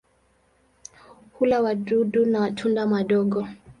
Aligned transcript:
Hula 1.33 1.61
wadudu 1.61 2.25
na 2.25 2.51
tunda 2.51 2.87
madogo. 2.87 3.47